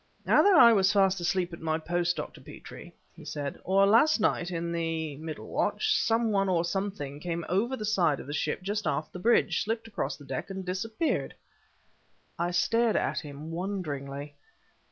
[0.25, 2.41] "Either I was fast asleep at my post, Dr.
[2.41, 7.45] Petrie," he said, "or last night, in the middle watch, some one or something came
[7.47, 10.65] over the side of the ship just aft the bridge, slipped across the deck, and
[10.65, 11.35] disappeared."
[12.39, 14.33] I stared at him wonderingly.